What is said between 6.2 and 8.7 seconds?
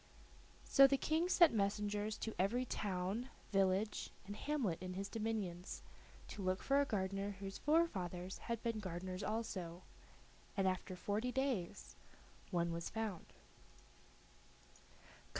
to look for a gardener whose forefathers had